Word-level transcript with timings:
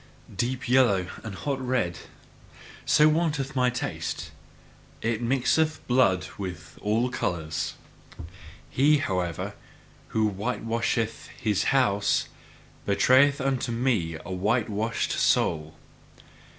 Deep 0.35 0.67
yellow 0.67 1.05
and 1.23 1.35
hot 1.35 1.61
red 1.63 1.99
so 2.87 3.07
wanteth 3.07 3.55
MY 3.55 3.69
taste 3.69 4.31
it 5.03 5.21
mixeth 5.21 5.79
blood 5.87 6.27
with 6.39 6.79
all 6.81 7.11
colours. 7.11 7.75
He, 8.71 8.97
however, 8.97 9.53
who 10.07 10.27
whitewasheth 10.27 11.27
his 11.39 11.65
house, 11.65 12.29
betrayeth 12.87 13.39
unto 13.39 13.71
me 13.71 14.17
a 14.25 14.31
whitewashed 14.33 15.11
soul. 15.11 15.75